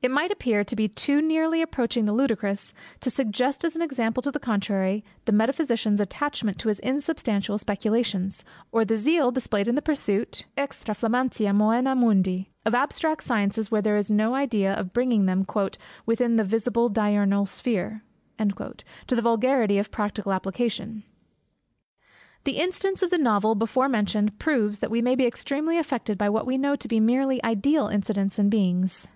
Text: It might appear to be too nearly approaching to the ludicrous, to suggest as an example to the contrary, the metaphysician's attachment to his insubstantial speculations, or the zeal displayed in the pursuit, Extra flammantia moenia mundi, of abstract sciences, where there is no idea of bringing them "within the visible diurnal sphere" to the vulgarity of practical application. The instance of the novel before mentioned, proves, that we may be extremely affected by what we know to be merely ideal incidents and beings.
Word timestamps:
It 0.00 0.12
might 0.12 0.30
appear 0.30 0.62
to 0.62 0.76
be 0.76 0.86
too 0.86 1.20
nearly 1.20 1.60
approaching 1.60 2.04
to 2.06 2.12
the 2.12 2.16
ludicrous, 2.16 2.72
to 3.00 3.10
suggest 3.10 3.64
as 3.64 3.74
an 3.74 3.82
example 3.82 4.22
to 4.22 4.30
the 4.30 4.38
contrary, 4.38 5.02
the 5.24 5.32
metaphysician's 5.32 5.98
attachment 5.98 6.60
to 6.60 6.68
his 6.68 6.78
insubstantial 6.78 7.58
speculations, 7.58 8.44
or 8.70 8.84
the 8.84 8.96
zeal 8.96 9.32
displayed 9.32 9.66
in 9.66 9.74
the 9.74 9.82
pursuit, 9.82 10.44
Extra 10.56 10.94
flammantia 10.94 11.50
moenia 11.52 11.96
mundi, 11.98 12.48
of 12.64 12.76
abstract 12.76 13.24
sciences, 13.24 13.68
where 13.68 13.82
there 13.82 13.96
is 13.96 14.08
no 14.08 14.36
idea 14.36 14.72
of 14.72 14.92
bringing 14.92 15.26
them 15.26 15.44
"within 16.06 16.36
the 16.36 16.44
visible 16.44 16.88
diurnal 16.88 17.44
sphere" 17.44 18.04
to 18.38 19.16
the 19.16 19.20
vulgarity 19.20 19.78
of 19.78 19.90
practical 19.90 20.32
application. 20.32 21.02
The 22.44 22.58
instance 22.60 23.02
of 23.02 23.10
the 23.10 23.18
novel 23.18 23.56
before 23.56 23.88
mentioned, 23.88 24.38
proves, 24.38 24.78
that 24.78 24.92
we 24.92 25.02
may 25.02 25.16
be 25.16 25.26
extremely 25.26 25.76
affected 25.76 26.16
by 26.16 26.28
what 26.28 26.46
we 26.46 26.56
know 26.56 26.76
to 26.76 26.86
be 26.86 27.00
merely 27.00 27.42
ideal 27.42 27.88
incidents 27.88 28.38
and 28.38 28.48
beings. 28.48 29.04